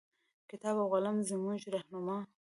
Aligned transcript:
کتاب 0.49 0.75
او 0.81 0.87
قلم 0.93 1.15
زمونږه 1.29 1.67
رهنما 1.75 2.17